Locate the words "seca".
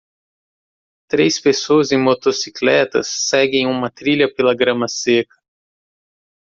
4.87-5.39